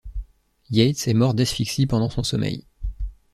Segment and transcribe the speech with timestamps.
[0.71, 2.65] Yates est mort d'asphyxie pendant son sommeil.